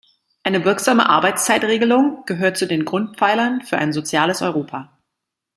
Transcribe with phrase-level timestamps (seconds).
[0.41, 4.97] Eine wirksame Arbeitszeitregelung gehört zu den Grundpfeilern für ein soziales Europa.